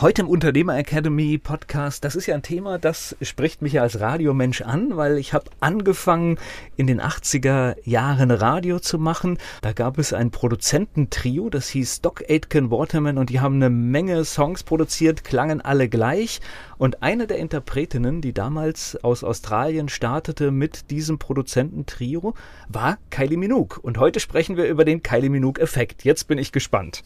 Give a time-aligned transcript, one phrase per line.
[0.00, 4.00] Heute im Unternehmer Academy Podcast, das ist ja ein Thema, das spricht mich ja als
[4.00, 6.38] Radiomensch an, weil ich habe angefangen
[6.78, 9.36] in den 80er Jahren Radio zu machen.
[9.60, 14.24] Da gab es ein Produzententrio, das hieß Doc Aitken Waterman und die haben eine Menge
[14.24, 16.40] Songs produziert, klangen alle gleich
[16.78, 22.32] und eine der Interpretinnen, die damals aus Australien startete mit diesem Produzententrio,
[22.70, 26.04] war Kylie Minogue und heute sprechen wir über den Kylie Minogue Effekt.
[26.04, 27.02] Jetzt bin ich gespannt.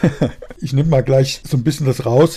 [0.60, 2.35] ich nehme mal gleich so ein bisschen das raus.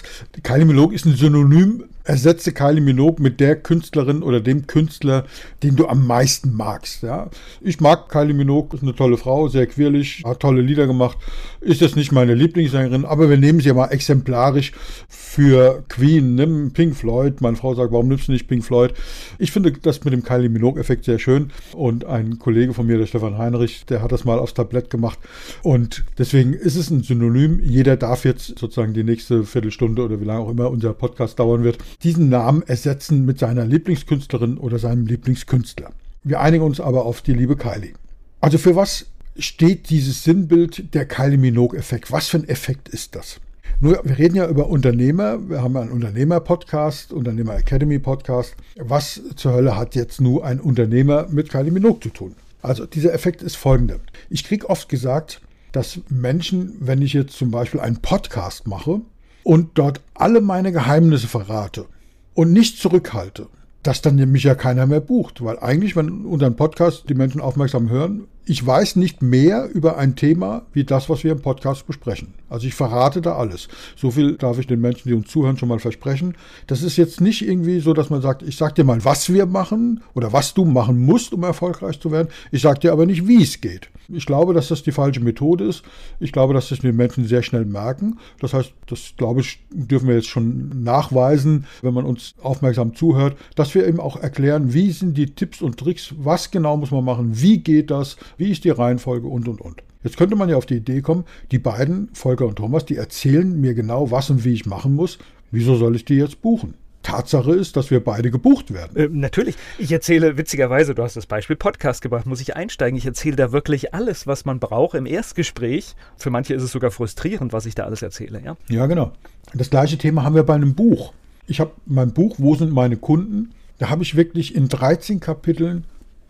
[0.65, 5.25] Minogue ist ein Synonym ersetze Kylie Minogue mit der Künstlerin oder dem Künstler,
[5.61, 7.03] den du am meisten magst.
[7.03, 7.29] Ja?
[7.61, 11.19] Ich mag Kylie Minogue, ist eine tolle Frau, sehr quirlig, hat tolle Lieder gemacht,
[11.61, 14.71] ist jetzt nicht meine Lieblingssängerin, aber wir nehmen sie ja mal exemplarisch
[15.07, 16.33] für Queen.
[16.33, 17.41] Nimm Pink Floyd.
[17.41, 18.95] Meine Frau sagt, warum nimmst du nicht Pink Floyd?
[19.37, 23.05] Ich finde das mit dem Kylie Minogue-Effekt sehr schön und ein Kollege von mir, der
[23.05, 25.19] Stefan Heinrich, der hat das mal aufs Tablett gemacht
[25.61, 27.59] und deswegen ist es ein Synonym.
[27.61, 31.63] Jeder darf jetzt sozusagen die nächste Viertelstunde oder wie lange auch immer unser Podcast dauern
[31.63, 35.91] wird, diesen Namen ersetzen mit seiner Lieblingskünstlerin oder seinem Lieblingskünstler.
[36.23, 37.93] Wir einigen uns aber auf die liebe Kylie.
[38.41, 42.11] Also für was steht dieses Sinnbild der Kylie Minogue-Effekt?
[42.11, 43.39] Was für ein Effekt ist das?
[43.81, 45.49] Nur, wir reden ja über Unternehmer.
[45.49, 48.55] Wir haben einen Unternehmer-Podcast, Unternehmer-Academy-Podcast.
[48.77, 52.35] Was zur Hölle hat jetzt nur ein Unternehmer mit Kylie Minogue zu tun?
[52.61, 53.99] Also, dieser Effekt ist folgender.
[54.29, 55.39] Ich kriege oft gesagt,
[55.71, 59.01] dass Menschen, wenn ich jetzt zum Beispiel einen Podcast mache,
[59.43, 61.85] und dort alle meine Geheimnisse verrate
[62.33, 63.47] und nicht zurückhalte,
[63.83, 65.43] dass dann nämlich ja keiner mehr bucht.
[65.43, 70.15] Weil eigentlich, wenn unseren Podcast die Menschen aufmerksam hören, ich weiß nicht mehr über ein
[70.15, 72.33] Thema wie das, was wir im Podcast besprechen.
[72.49, 73.67] Also ich verrate da alles.
[73.95, 76.35] So viel darf ich den Menschen, die uns zuhören, schon mal versprechen.
[76.65, 79.45] Das ist jetzt nicht irgendwie so, dass man sagt, ich sag dir mal, was wir
[79.45, 82.29] machen oder was du machen musst, um erfolgreich zu werden.
[82.51, 83.91] Ich sag dir aber nicht, wie es geht.
[84.11, 85.83] Ich glaube, dass das die falsche Methode ist.
[86.19, 88.17] Ich glaube, dass das die Menschen sehr schnell merken.
[88.39, 93.37] Das heißt, das glaube ich, dürfen wir jetzt schon nachweisen, wenn man uns aufmerksam zuhört,
[93.53, 97.05] dass wir eben auch erklären, wie sind die Tipps und Tricks, was genau muss man
[97.05, 99.83] machen, wie geht das, wie ist die Reihenfolge und und und.
[100.01, 103.59] Jetzt könnte man ja auf die Idee kommen, die beiden, Volker und Thomas, die erzählen
[103.59, 105.19] mir genau, was und wie ich machen muss.
[105.51, 106.75] Wieso soll ich die jetzt buchen?
[107.03, 108.95] Tatsache ist, dass wir beide gebucht werden.
[108.95, 109.55] Äh, natürlich.
[109.77, 112.97] Ich erzähle witzigerweise, du hast das Beispiel Podcast gebracht, muss ich einsteigen.
[112.97, 115.95] Ich erzähle da wirklich alles, was man braucht im Erstgespräch.
[116.17, 118.41] Für manche ist es sogar frustrierend, was ich da alles erzähle.
[118.43, 119.11] Ja, ja genau.
[119.53, 121.13] Das gleiche Thema haben wir bei einem Buch.
[121.47, 123.51] Ich habe mein Buch, Wo sind meine Kunden?
[123.79, 125.85] Da habe ich wirklich in 13 Kapiteln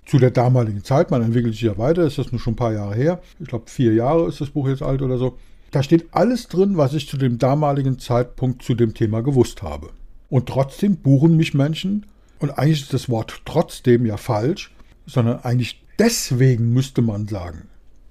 [0.09, 2.73] zu der damaligen Zeit, man entwickelt sich ja weiter, ist das nur schon ein paar
[2.73, 3.21] Jahre her.
[3.39, 5.37] Ich glaube, vier Jahre ist das Buch jetzt alt oder so.
[5.69, 9.91] Da steht alles drin, was ich zu dem damaligen Zeitpunkt zu dem Thema gewusst habe.
[10.27, 12.07] Und trotzdem buchen mich Menschen,
[12.39, 14.73] und eigentlich ist das Wort trotzdem ja falsch,
[15.05, 17.67] sondern eigentlich deswegen müsste man sagen.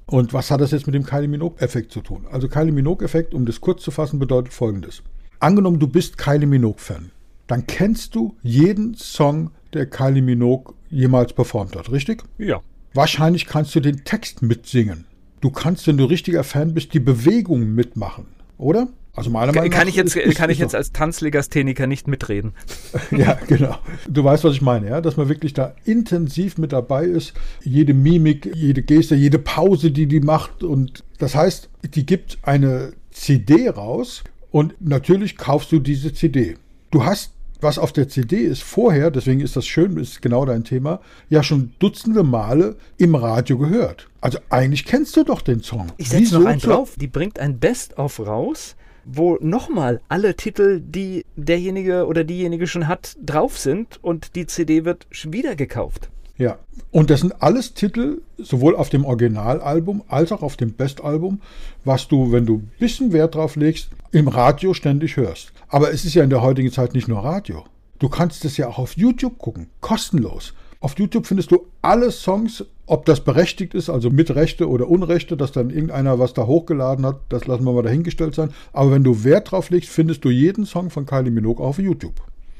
[0.06, 2.26] Und was hat das jetzt mit dem Kylie Minogue-Effekt zu tun?
[2.30, 5.02] Also Kylie Minogue-Effekt, um das kurz zu fassen, bedeutet folgendes.
[5.40, 7.10] Angenommen, du bist Kylie Minogue-Fan,
[7.48, 12.22] dann kennst du jeden Song, der Kylie Minogue jemals performt hat, richtig?
[12.38, 12.60] Ja.
[12.94, 15.06] Wahrscheinlich kannst du den Text mitsingen.
[15.40, 18.26] Du kannst, wenn du richtiger Fan bist, die Bewegung mitmachen,
[18.56, 18.88] oder?
[19.14, 19.76] Also meiner Meinung nach.
[19.76, 22.52] Kann ich jetzt, ist, kann ich jetzt als Tanzlegastheniker nicht mitreden?
[23.10, 23.76] ja, genau.
[24.08, 25.00] Du weißt, was ich meine, ja?
[25.00, 27.34] Dass man wirklich da intensiv mit dabei ist.
[27.64, 30.62] Jede Mimik, jede Geste, jede Pause, die die macht.
[30.62, 34.22] Und das heißt, die gibt eine CD raus
[34.52, 36.56] und natürlich kaufst du diese CD.
[36.92, 40.64] Du hast was auf der CD ist, vorher, deswegen ist das schön, ist genau dein
[40.64, 44.08] Thema, ja schon dutzende Male im Radio gehört.
[44.20, 45.88] Also eigentlich kennst du doch den Song.
[45.96, 46.94] Ich setze noch einen drauf.
[46.96, 48.76] Die bringt ein Best-of raus
[49.10, 54.84] wo nochmal alle Titel, die derjenige oder diejenige schon hat, drauf sind und die CD
[54.84, 56.10] wird wieder gekauft.
[56.38, 56.58] Ja,
[56.92, 61.40] und das sind alles Titel, sowohl auf dem Originalalbum als auch auf dem Bestalbum,
[61.84, 65.52] was du, wenn du ein bisschen Wert drauf legst, im Radio ständig hörst.
[65.68, 67.64] Aber es ist ja in der heutigen Zeit nicht nur Radio.
[67.98, 70.54] Du kannst es ja auch auf YouTube gucken, kostenlos.
[70.80, 75.36] Auf YouTube findest du alle Songs, ob das berechtigt ist, also mit Rechte oder Unrechte,
[75.36, 78.50] dass dann irgendeiner was da hochgeladen hat, das lassen wir mal dahingestellt sein.
[78.72, 82.14] Aber wenn du Wert drauf legst, findest du jeden Song von Kylie Minogue auf YouTube.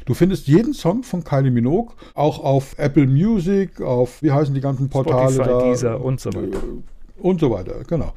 [0.09, 4.63] Du findest jeden Song von Kylie Minogue auch auf Apple Music, auf, wie heißen die
[4.63, 5.63] ganzen Portale Spotify, da?
[5.65, 6.63] Deezer und so weiter.
[7.19, 8.15] Und so weiter, genau.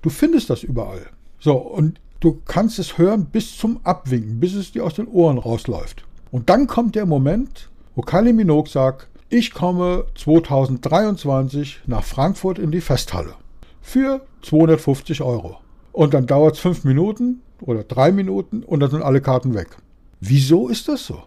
[0.00, 1.02] Du findest das überall.
[1.38, 5.36] So, und du kannst es hören bis zum Abwinken, bis es dir aus den Ohren
[5.36, 6.06] rausläuft.
[6.30, 12.70] Und dann kommt der Moment, wo Kylie Minogue sagt, ich komme 2023 nach Frankfurt in
[12.70, 13.34] die Festhalle
[13.82, 15.58] für 250 Euro.
[15.92, 19.76] Und dann dauert es fünf Minuten oder drei Minuten und dann sind alle Karten weg.
[20.20, 21.22] Wieso ist das so?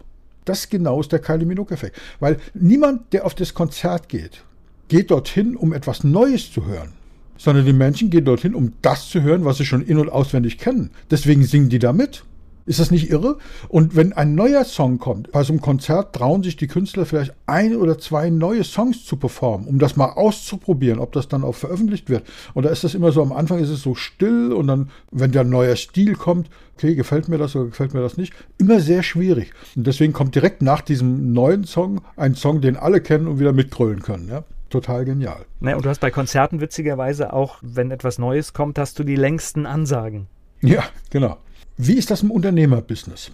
[0.48, 2.00] Das genau ist der Kylie Minogue-Effekt.
[2.20, 4.42] Weil niemand, der auf das Konzert geht,
[4.88, 6.92] geht dorthin, um etwas Neues zu hören.
[7.36, 10.58] Sondern die Menschen gehen dorthin, um das zu hören, was sie schon in- und auswendig
[10.58, 10.90] kennen.
[11.10, 12.24] Deswegen singen die da mit.
[12.68, 13.38] Ist das nicht irre?
[13.68, 17.32] Und wenn ein neuer Song kommt, bei so einem Konzert trauen sich die Künstler vielleicht
[17.46, 21.54] ein oder zwei neue Songs zu performen, um das mal auszuprobieren, ob das dann auch
[21.54, 22.24] veröffentlicht wird.
[22.52, 25.32] Und da ist das immer so, am Anfang ist es so still und dann, wenn
[25.32, 29.02] der neuer Stil kommt, okay, gefällt mir das oder gefällt mir das nicht, immer sehr
[29.02, 29.54] schwierig.
[29.74, 33.54] Und deswegen kommt direkt nach diesem neuen Song ein Song, den alle kennen und wieder
[33.54, 34.28] mitgrölen können.
[34.28, 34.44] Ja?
[34.68, 35.46] Total genial.
[35.60, 39.16] Ne, und du hast bei Konzerten witzigerweise auch, wenn etwas Neues kommt, hast du die
[39.16, 40.26] längsten Ansagen.
[40.60, 41.38] Ja, genau.
[41.76, 43.30] Wie ist das im Unternehmerbusiness?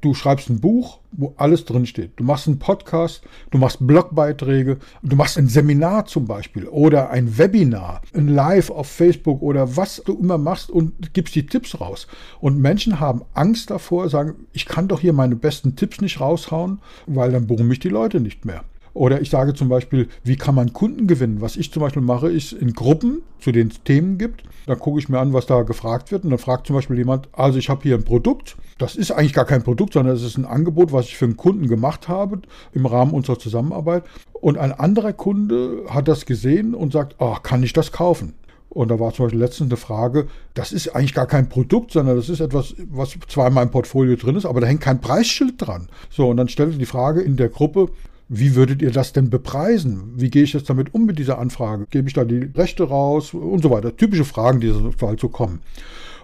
[0.00, 2.12] Du schreibst ein Buch, wo alles drinsteht.
[2.14, 7.36] Du machst einen Podcast, du machst Blogbeiträge, du machst ein Seminar zum Beispiel oder ein
[7.36, 12.06] Webinar, ein Live auf Facebook oder was du immer machst und gibst die Tipps raus.
[12.38, 16.78] Und Menschen haben Angst davor, sagen, ich kann doch hier meine besten Tipps nicht raushauen,
[17.06, 18.62] weil dann buchen mich die Leute nicht mehr.
[18.98, 21.40] Oder ich sage zum Beispiel, wie kann man Kunden gewinnen?
[21.40, 24.42] Was ich zum Beispiel mache, ist in Gruppen, zu denen es Themen gibt.
[24.66, 26.24] Dann gucke ich mir an, was da gefragt wird.
[26.24, 28.56] Und dann fragt zum Beispiel jemand, also ich habe hier ein Produkt.
[28.76, 31.36] Das ist eigentlich gar kein Produkt, sondern es ist ein Angebot, was ich für einen
[31.36, 32.40] Kunden gemacht habe
[32.72, 34.02] im Rahmen unserer Zusammenarbeit.
[34.32, 38.34] Und ein anderer Kunde hat das gesehen und sagt, oh, kann ich das kaufen?
[38.68, 42.16] Und da war zum Beispiel letztens eine Frage, das ist eigentlich gar kein Produkt, sondern
[42.16, 45.54] das ist etwas, was zwar in meinem Portfolio drin ist, aber da hängt kein Preisschild
[45.58, 45.88] dran.
[46.10, 47.88] So, und dann stellte die Frage in der Gruppe,
[48.28, 50.12] wie würdet ihr das denn bepreisen?
[50.16, 51.86] Wie gehe ich jetzt damit um mit dieser Anfrage?
[51.90, 53.96] Gebe ich da die Rechte raus und so weiter?
[53.96, 55.60] Typische Fragen, die halt so kommen.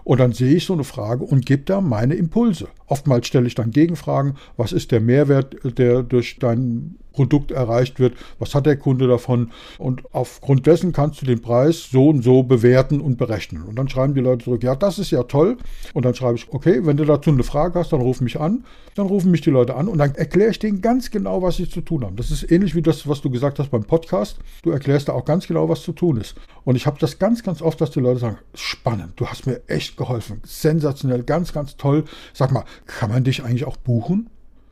[0.04, 2.68] Und dann sehe ich so eine Frage und gebe da meine Impulse.
[2.86, 4.36] Oftmals stelle ich dann Gegenfragen.
[4.56, 8.14] Was ist der Mehrwert, der durch dein Produkt erreicht wird?
[8.38, 9.50] Was hat der Kunde davon?
[9.78, 13.62] Und aufgrund dessen kannst du den Preis so und so bewerten und berechnen.
[13.62, 15.56] Und dann schreiben die Leute zurück, ja, das ist ja toll.
[15.94, 18.64] Und dann schreibe ich, okay, wenn du dazu eine Frage hast, dann ruf mich an.
[18.96, 21.68] Dann rufen mich die Leute an und dann erkläre ich denen ganz genau, was sie
[21.68, 22.14] zu tun haben.
[22.14, 24.38] Das ist ähnlich wie das, was du gesagt hast beim Podcast.
[24.62, 26.36] Du erklärst da auch ganz genau, was zu tun ist.
[26.64, 29.62] Und ich habe das ganz, ganz oft, dass die Leute sagen, spannend, du hast mir
[29.66, 30.40] echt geholfen.
[30.44, 32.04] Sensationell, ganz, ganz toll.
[32.32, 34.30] Sag mal, kann man dich eigentlich auch buchen?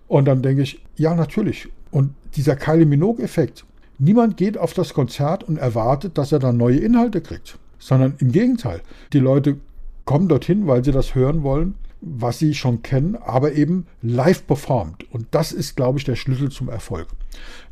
[0.09, 1.69] Und dann denke ich, ja, natürlich.
[1.91, 3.65] Und dieser Kylie Minogue-Effekt,
[3.99, 8.33] niemand geht auf das Konzert und erwartet, dass er dann neue Inhalte kriegt, sondern im
[8.33, 8.83] Gegenteil.
[9.13, 9.59] Die Leute
[10.05, 15.11] kommen dorthin, weil sie das hören wollen, was sie schon kennen, aber eben live performt.
[15.13, 17.09] Und das ist, glaube ich, der Schlüssel zum Erfolg.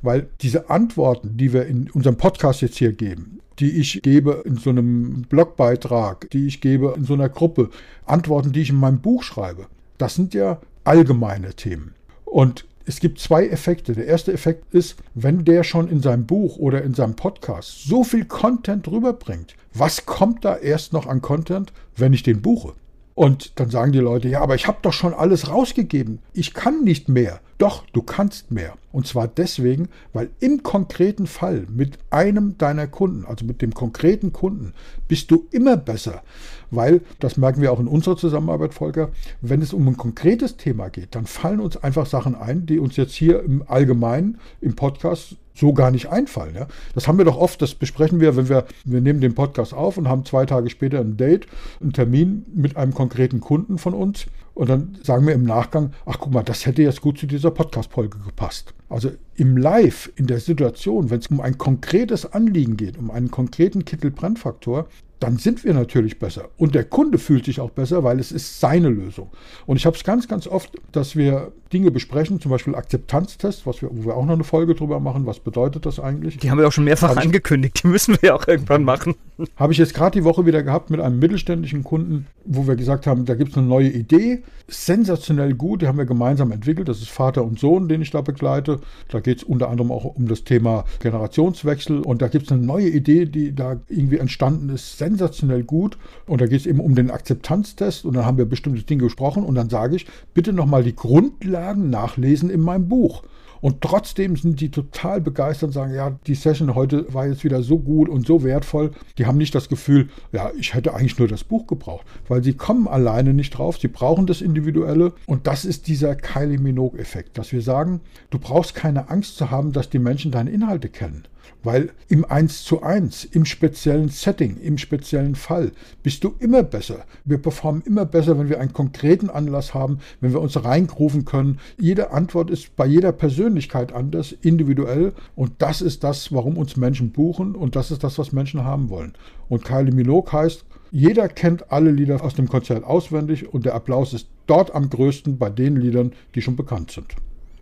[0.03, 4.57] Weil diese Antworten, die wir in unserem Podcast jetzt hier geben, die ich gebe in
[4.57, 7.71] so einem Blogbeitrag, die ich gebe in so einer Gruppe,
[8.07, 9.67] Antworten, die ich in meinem Buch schreibe,
[9.99, 11.95] das sind ja allgemeine Themen.
[12.25, 13.93] Und es gibt zwei Effekte.
[13.93, 18.03] Der erste Effekt ist, wenn der schon in seinem Buch oder in seinem Podcast so
[18.03, 22.73] viel Content rüberbringt, was kommt da erst noch an Content, wenn ich den buche?
[23.21, 26.21] Und dann sagen die Leute, ja, aber ich habe doch schon alles rausgegeben.
[26.33, 27.41] Ich kann nicht mehr.
[27.59, 28.79] Doch, du kannst mehr.
[28.93, 34.33] Und zwar deswegen, weil im konkreten Fall mit einem deiner Kunden, also mit dem konkreten
[34.33, 34.73] Kunden,
[35.07, 36.23] bist du immer besser.
[36.71, 39.11] Weil, das merken wir auch in unserer Zusammenarbeit, Volker,
[39.43, 42.97] wenn es um ein konkretes Thema geht, dann fallen uns einfach Sachen ein, die uns
[42.97, 46.55] jetzt hier im Allgemeinen im Podcast so gar nicht einfallen.
[46.55, 46.67] Ja?
[46.95, 49.99] Das haben wir doch oft, das besprechen wir, wenn wir, wir nehmen den Podcast auf
[49.99, 51.47] und haben zwei Tage später ein Date,
[51.81, 56.19] einen Termin mit einem konkreten Kunden von uns und dann sagen wir im Nachgang, ach
[56.19, 58.75] guck mal, das hätte jetzt gut zu dieser Podcast-Folge gepasst.
[58.89, 63.31] Also im Live, in der Situation, wenn es um ein konkretes Anliegen geht, um einen
[63.31, 64.87] konkreten Kittel-Brennfaktor,
[65.21, 66.49] dann sind wir natürlich besser.
[66.57, 69.31] Und der Kunde fühlt sich auch besser, weil es ist seine Lösung.
[69.67, 73.81] Und ich habe es ganz, ganz oft, dass wir Dinge besprechen, zum Beispiel Akzeptanztest, was
[73.81, 75.27] wir, wo wir auch noch eine Folge drüber machen.
[75.27, 76.39] Was bedeutet das eigentlich?
[76.39, 77.77] Die haben wir auch schon mehrfach hab angekündigt.
[77.77, 79.15] Ich, die müssen wir ja auch irgendwann machen.
[79.57, 83.07] Habe ich jetzt gerade die Woche wieder gehabt mit einem mittelständischen Kunden, wo wir gesagt
[83.07, 84.43] haben, da gibt es eine neue Idee.
[84.67, 85.83] Sensationell gut.
[85.83, 86.89] Die haben wir gemeinsam entwickelt.
[86.89, 88.81] Das ist Vater und Sohn, den ich da begleite.
[89.09, 92.01] Da geht es unter anderem auch um das Thema Generationswechsel.
[92.01, 95.99] Und da gibt es eine neue Idee, die da irgendwie entstanden ist sensationell gut.
[96.27, 99.45] Und da geht es eben um den Akzeptanztest und dann haben wir bestimmte Dinge gesprochen
[99.45, 103.23] und dann sage ich, bitte nochmal die Grundlagen nachlesen in meinem Buch.
[103.61, 107.63] Und trotzdem sind die total begeistert und sagen, ja, die Session heute war jetzt wieder
[107.63, 108.93] so gut und so wertvoll.
[109.19, 112.55] Die haben nicht das Gefühl, ja, ich hätte eigentlich nur das Buch gebraucht, weil sie
[112.55, 113.79] kommen alleine nicht drauf.
[113.79, 115.13] Sie brauchen das Individuelle.
[115.27, 118.01] Und das ist dieser Kylie Minogue-Effekt, dass wir sagen,
[118.31, 121.25] du brauchst keine Angst zu haben, dass die Menschen deine Inhalte kennen.
[121.63, 127.05] Weil im 1 zu 1, im speziellen Setting, im speziellen Fall, bist du immer besser.
[127.25, 131.59] Wir performen immer besser, wenn wir einen konkreten Anlass haben, wenn wir uns reingrufen können.
[131.79, 135.13] Jede Antwort ist bei jeder Persönlichkeit anders, individuell.
[135.37, 137.55] Und das ist das, warum uns Menschen buchen.
[137.55, 139.13] Und das ist das, was Menschen haben wollen.
[139.49, 144.13] Und Kylie Minogue heißt, jeder kennt alle Lieder aus dem Konzert auswendig und der Applaus
[144.13, 147.15] ist dort am größten bei den Liedern, die schon bekannt sind.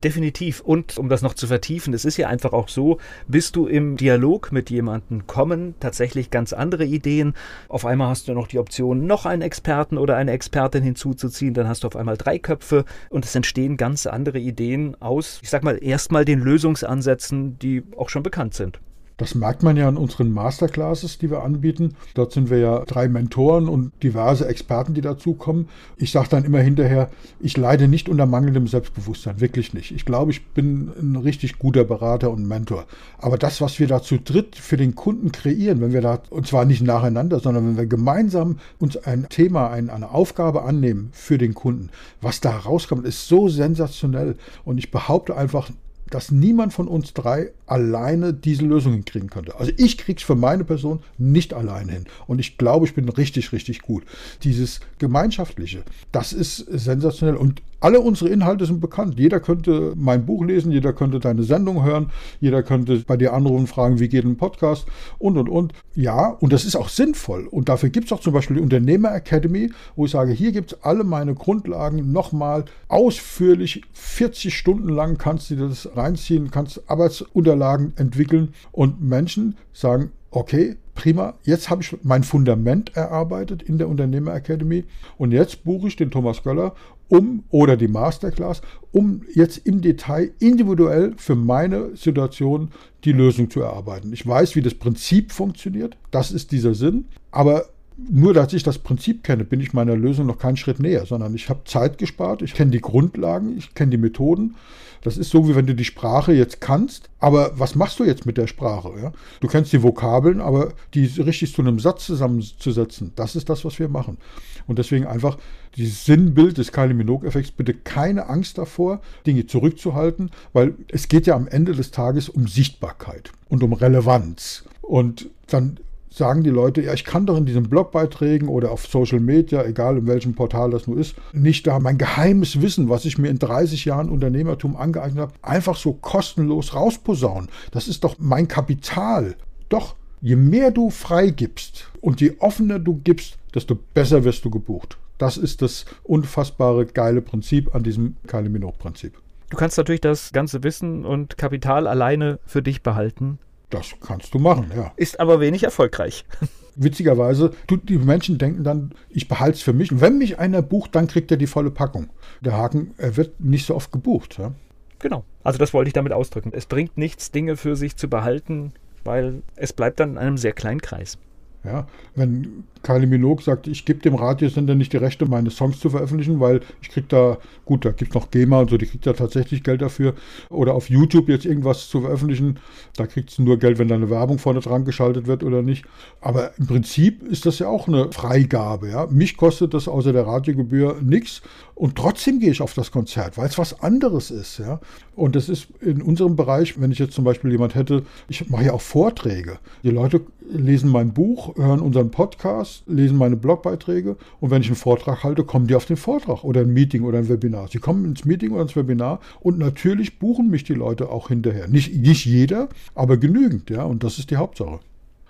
[0.04, 0.60] Definitiv.
[0.60, 3.96] Und um das noch zu vertiefen, es ist ja einfach auch so, bist du im
[3.96, 7.34] Dialog mit jemandem kommen tatsächlich ganz andere Ideen.
[7.68, 11.54] Auf einmal hast du noch die Option, noch einen Experten oder eine Expertin hinzuzuziehen.
[11.54, 15.50] Dann hast du auf einmal drei Köpfe und es entstehen ganz andere Ideen aus, ich
[15.50, 18.80] sag mal, erstmal den Lösungsansätzen, die auch schon bekannt sind.
[19.18, 21.96] Das merkt man ja an unseren Masterclasses, die wir anbieten.
[22.14, 25.68] Dort sind wir ja drei Mentoren und diverse Experten, die dazukommen.
[25.96, 27.10] Ich sage dann immer hinterher,
[27.40, 29.90] ich leide nicht unter mangelndem Selbstbewusstsein, wirklich nicht.
[29.90, 32.86] Ich glaube, ich bin ein richtig guter Berater und Mentor.
[33.18, 36.46] Aber das, was wir da zu dritt für den Kunden kreieren, wenn wir da, und
[36.46, 41.54] zwar nicht nacheinander, sondern wenn wir gemeinsam uns ein Thema, eine Aufgabe annehmen für den
[41.54, 44.36] Kunden, was da rauskommt, ist so sensationell.
[44.64, 45.70] Und ich behaupte einfach,
[46.10, 49.56] dass niemand von uns drei alleine diese Lösung hinkriegen könnte.
[49.56, 52.04] Also ich kriege es für meine Person nicht alleine hin.
[52.26, 54.04] Und ich glaube, ich bin richtig, richtig gut.
[54.42, 57.36] Dieses Gemeinschaftliche, das ist sensationell.
[57.36, 59.18] Und alle unsere Inhalte sind bekannt.
[59.18, 63.66] Jeder könnte mein Buch lesen, jeder könnte deine Sendung hören, jeder könnte bei dir anrufen,
[63.66, 64.86] fragen, wie geht ein Podcast
[65.18, 65.72] und, und, und.
[65.94, 67.46] Ja, und das ist auch sinnvoll.
[67.46, 70.72] Und dafür gibt es auch zum Beispiel die Unternehmer Academy, wo ich sage, hier gibt
[70.72, 73.82] es alle meine Grundlagen nochmal ausführlich.
[73.92, 81.34] 40 Stunden lang kannst du das reinziehen, kannst Arbeitsunterlagen entwickeln und Menschen sagen, okay, prima,
[81.44, 84.82] jetzt habe ich mein Fundament erarbeitet in der Unternehmer Academy
[85.16, 86.74] und jetzt buche ich den Thomas Göller
[87.06, 92.72] um oder die Masterclass, um jetzt im Detail individuell für meine Situation
[93.04, 94.12] die Lösung zu erarbeiten.
[94.12, 97.66] Ich weiß, wie das Prinzip funktioniert, das ist dieser Sinn, aber
[97.98, 101.34] nur dass ich das Prinzip kenne, bin ich meiner Lösung noch keinen Schritt näher, sondern
[101.34, 104.54] ich habe Zeit gespart, ich kenne die Grundlagen, ich kenne die Methoden.
[105.02, 108.26] Das ist so, wie wenn du die Sprache jetzt kannst, aber was machst du jetzt
[108.26, 108.92] mit der Sprache?
[109.00, 109.12] Ja?
[109.40, 113.78] Du kennst die Vokabeln, aber die richtig zu einem Satz zusammenzusetzen, das ist das, was
[113.78, 114.18] wir machen.
[114.66, 115.38] Und deswegen einfach
[115.76, 121.34] dieses Sinnbild des Kylie Minogue-Effekts, bitte keine Angst davor, Dinge zurückzuhalten, weil es geht ja
[121.34, 124.64] am Ende des Tages um Sichtbarkeit und um Relevanz.
[124.82, 125.78] Und dann
[126.18, 129.96] sagen die Leute, ja, ich kann doch in diesen Blogbeiträgen oder auf Social Media, egal
[129.96, 133.38] in welchem Portal das nur ist, nicht da mein geheimes Wissen, was ich mir in
[133.38, 137.48] 30 Jahren Unternehmertum angeeignet habe, einfach so kostenlos rausposaunen.
[137.70, 139.36] Das ist doch mein Kapital.
[139.68, 144.98] Doch, je mehr du freigibst und je offener du gibst, desto besser wirst du gebucht.
[145.16, 149.14] Das ist das unfassbare geile Prinzip an diesem Kylie Minogue-Prinzip.
[149.50, 153.38] Du kannst natürlich das ganze Wissen und Kapital alleine für dich behalten.
[153.70, 154.92] Das kannst du machen, ja.
[154.96, 156.24] Ist aber wenig erfolgreich.
[156.76, 159.90] Witzigerweise, die Menschen denken dann, ich behalte es für mich.
[159.90, 162.08] Und wenn mich einer bucht, dann kriegt er die volle Packung.
[162.40, 164.38] Der Haken, er wird nicht so oft gebucht.
[164.38, 164.52] Ja?
[165.00, 165.24] Genau.
[165.42, 166.52] Also das wollte ich damit ausdrücken.
[166.54, 168.72] Es bringt nichts, Dinge für sich zu behalten,
[169.04, 171.18] weil es bleibt dann in einem sehr kleinen Kreis.
[171.64, 175.90] Ja, wenn Kylie Minogue sagt, ich gebe dem Radiosender nicht die Rechte, meine Songs zu
[175.90, 179.06] veröffentlichen, weil ich kriege da, gut, da gibt es noch GEMA und so, die kriegt
[179.06, 180.14] da tatsächlich Geld dafür.
[180.48, 182.58] Oder auf YouTube jetzt irgendwas zu veröffentlichen,
[182.96, 185.84] da kriegt es nur Geld, wenn da eine Werbung vorne dran geschaltet wird oder nicht.
[186.20, 188.90] Aber im Prinzip ist das ja auch eine Freigabe.
[188.90, 189.06] Ja?
[189.06, 191.42] Mich kostet das außer der Radiogebühr nichts
[191.74, 194.58] und trotzdem gehe ich auf das Konzert, weil es was anderes ist.
[194.58, 194.80] Ja?
[195.14, 198.66] Und das ist in unserem Bereich, wenn ich jetzt zum Beispiel jemand hätte, ich mache
[198.66, 199.58] ja auch Vorträge.
[199.82, 200.20] Die Leute
[200.50, 205.44] lesen mein Buch, hören unseren Podcast, lesen meine Blogbeiträge und wenn ich einen Vortrag halte,
[205.44, 207.68] kommen die auf den Vortrag oder ein Meeting oder ein Webinar.
[207.68, 211.68] Sie kommen ins Meeting oder ins Webinar und natürlich buchen mich die Leute auch hinterher.
[211.68, 214.80] Nicht, nicht jeder, aber genügend, ja, und das ist die Hauptsache.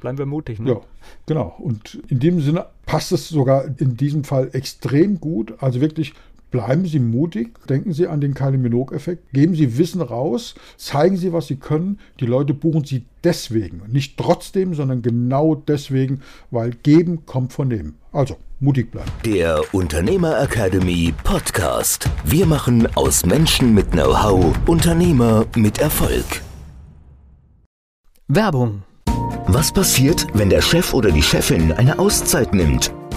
[0.00, 0.70] Bleiben wir mutig, ne?
[0.70, 0.80] Ja,
[1.26, 1.56] genau.
[1.58, 5.54] Und in dem Sinne passt es sogar in diesem Fall extrem gut.
[5.60, 6.14] Also wirklich
[6.50, 11.32] Bleiben Sie mutig, denken Sie an den Kylie Minogue-Effekt, geben Sie Wissen raus, zeigen Sie,
[11.34, 11.98] was Sie können.
[12.20, 17.96] Die Leute buchen Sie deswegen, nicht trotzdem, sondern genau deswegen, weil geben kommt von nehmen.
[18.12, 19.10] Also, mutig bleiben.
[19.26, 22.08] Der Unternehmer Academy Podcast.
[22.24, 26.24] Wir machen aus Menschen mit Know-how Unternehmer mit Erfolg.
[28.28, 28.82] Werbung.
[29.46, 32.92] Was passiert, wenn der Chef oder die Chefin eine Auszeit nimmt?